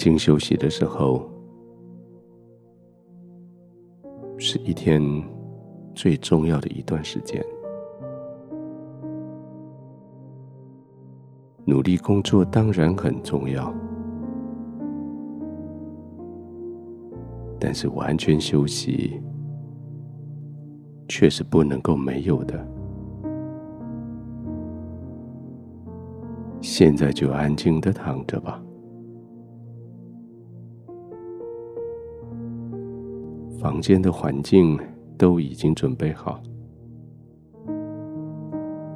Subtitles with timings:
[0.00, 1.28] 安静休息的时候，
[4.38, 4.98] 是一天
[5.94, 7.44] 最重要的一段时间。
[11.66, 13.70] 努力工作当然很重要，
[17.58, 19.20] 但是完全休息
[21.10, 22.66] 却是不能够没有的。
[26.62, 28.62] 现在就安静的躺着吧。
[33.60, 34.80] 房间的环境
[35.18, 36.40] 都已经准备好，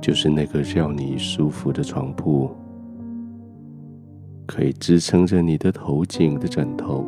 [0.01, 2.51] 就是那个叫你舒服的床铺，
[4.47, 7.05] 可以支撑着你的头颈的枕头，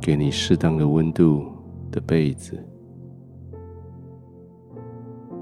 [0.00, 1.44] 给你适当的温度
[1.90, 2.58] 的被子，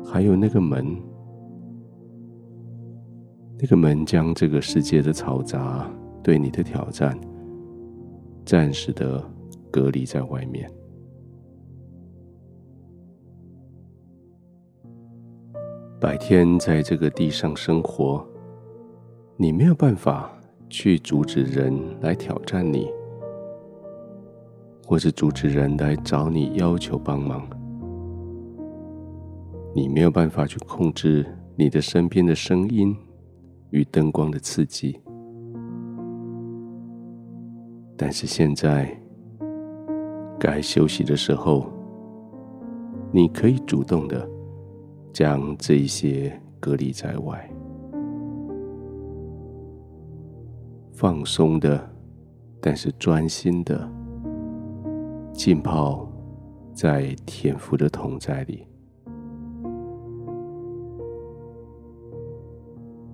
[0.04, 0.96] 还有那个门，
[3.56, 5.88] 那个门将这个世界的嘈杂
[6.24, 7.16] 对你的挑战
[8.44, 9.22] 暂时的。
[9.76, 10.66] 隔离在外面。
[16.00, 18.26] 白天在这个地上生活，
[19.36, 20.32] 你没有办法
[20.70, 22.90] 去阻止人来挑战你，
[24.86, 27.46] 或是阻止人来找你要求帮忙。
[29.74, 32.96] 你没有办法去控制你的身边的声音
[33.72, 34.98] 与灯光的刺激。
[37.94, 38.98] 但是现在。
[40.38, 41.66] 该休息的时候，
[43.10, 44.28] 你可以主动的
[45.12, 47.50] 将这一些隔离在外，
[50.92, 51.88] 放松的，
[52.60, 53.90] 但是专心的
[55.32, 56.06] 浸泡
[56.74, 58.66] 在天父的同在里。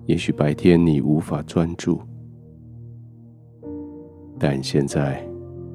[0.05, 2.01] 也许白天你无法专注，
[4.37, 5.25] 但现在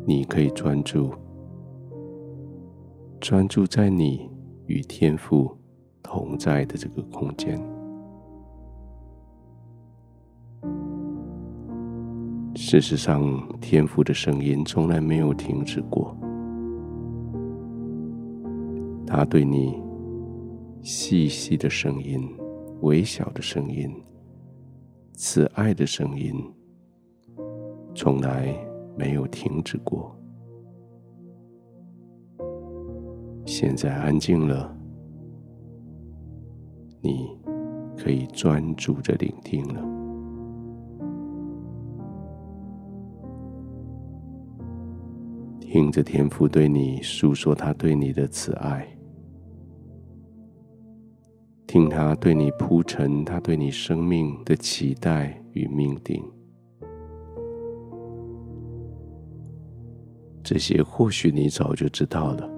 [0.07, 1.11] 你可以专注。
[3.21, 4.31] 专注在你
[4.67, 5.57] 与天父
[6.03, 7.61] 同在的这个空间。
[12.55, 13.23] 事实上，
[13.61, 16.17] 天父的声音从来没有停止过。
[19.07, 19.81] 他对你
[20.83, 22.29] 细细的声音、
[22.83, 23.91] 微小的声音、
[25.15, 26.35] 慈爱的声音，
[27.95, 28.55] 从来
[28.97, 30.15] 没有停止过。
[33.61, 34.73] 现在安静了，
[37.01, 37.37] 你
[37.97, 39.83] 可以专注着聆听了。
[45.59, 48.87] 听着天父对你诉说他对你的慈爱，
[51.67, 56.23] 听他对你铺陈他对你生命的期待与命定，
[60.45, 62.58] 这些或许你早就知道了。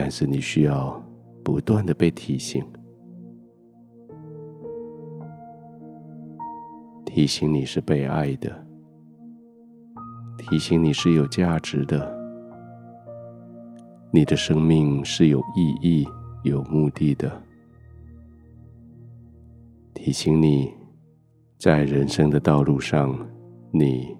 [0.00, 1.02] 但是你需要
[1.42, 2.64] 不断的被提醒，
[7.04, 8.64] 提醒你是被爱的，
[10.38, 12.16] 提醒你是有价值的，
[14.12, 16.06] 你的生命是有意义、
[16.44, 17.42] 有目的的，
[19.94, 20.72] 提醒你
[21.58, 23.18] 在人生的道路上，
[23.72, 24.16] 你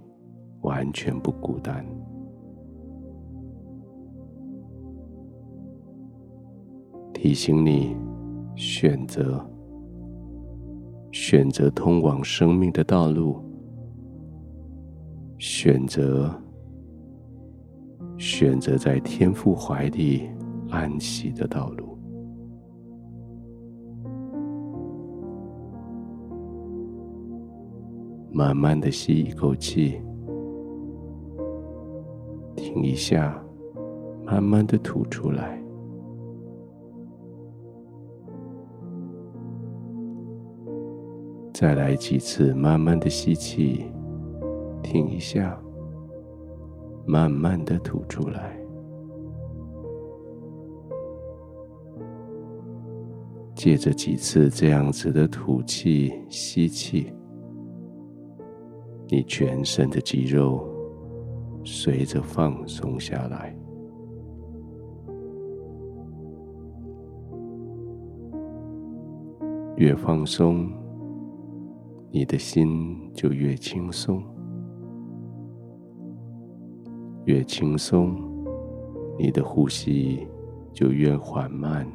[0.62, 1.86] 完全不孤单。
[7.20, 7.96] 提醒你
[8.54, 9.44] 选择，
[11.10, 13.42] 选择通往生命的道路，
[15.36, 16.32] 选择，
[18.16, 20.28] 选择在天父怀里
[20.70, 21.98] 安息的道路。
[28.30, 30.00] 慢慢的吸一口气，
[32.54, 33.36] 停一下，
[34.24, 35.60] 慢慢的吐出来。
[41.60, 43.84] 再来几次，慢慢的吸气，
[44.80, 45.60] 停一下，
[47.04, 48.56] 慢慢的吐出来。
[53.56, 57.12] 借着几次这样子的吐气、吸气，
[59.08, 60.64] 你全身的肌肉
[61.64, 63.52] 随着放松下来，
[69.74, 70.70] 越放松。
[72.10, 74.22] 你的心就越轻松，
[77.26, 78.16] 越轻松，
[79.18, 80.26] 你的呼吸
[80.72, 81.86] 就越缓慢。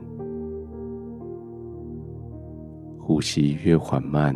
[2.99, 4.33] 呼吸越缓慢，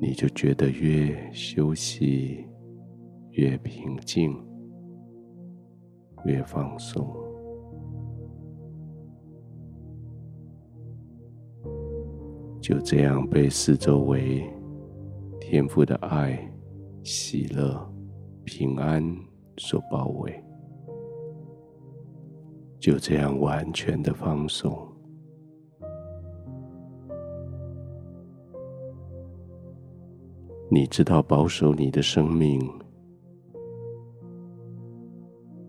[0.00, 2.44] 你就觉得越休息
[3.32, 4.34] 越平静，
[6.24, 7.06] 越放松，
[12.62, 14.48] 就这样被四周围
[15.40, 16.38] 天赋的爱、
[17.02, 17.92] 喜乐、
[18.44, 19.02] 平安
[19.56, 20.32] 所包围，
[22.78, 24.72] 就这样完全的放松。
[30.70, 32.60] 你知道保守你的生命，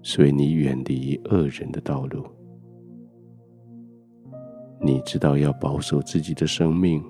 [0.03, 2.23] 所以你远离恶人的道路。
[4.85, 7.01] 你知道要保守自己的生命，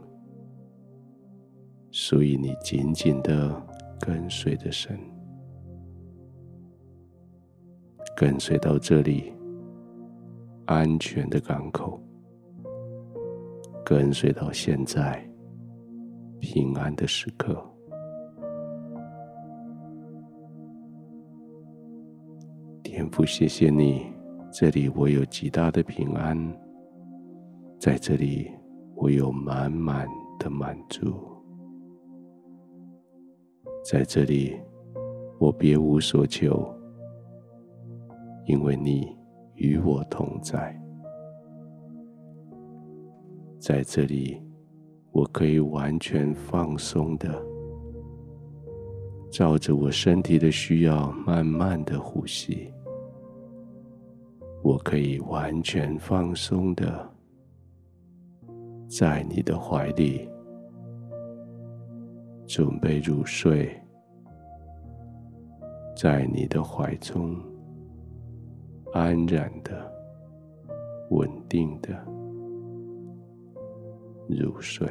[1.90, 3.52] 所以你紧紧的
[4.00, 4.96] 跟随着神，
[8.16, 9.34] 跟随到这里
[10.68, 12.00] 安全的港口，
[13.84, 15.28] 跟随到现在
[16.40, 17.60] 平安的时刻。
[22.84, 24.06] 天父，谢谢你，
[24.52, 26.38] 这里我有极大的平安，
[27.84, 28.50] 在这里
[28.96, 30.08] 我有满满
[30.40, 31.20] 的满足，
[33.84, 34.58] 在这里
[35.38, 36.66] 我别无所求，
[38.46, 39.14] 因为你
[39.56, 40.82] 与我同在，
[43.60, 44.42] 在这里
[45.12, 47.38] 我可以完全放松的，
[49.30, 52.74] 照着我身体的需要，慢慢的呼吸。
[54.64, 57.13] 我可以完全放松的，
[58.96, 60.30] 在你的怀里
[62.46, 63.76] 准备入睡，
[65.96, 67.36] 在你的怀中
[68.92, 69.92] 安然的、
[71.10, 71.90] 稳定的
[74.30, 74.88] 入睡。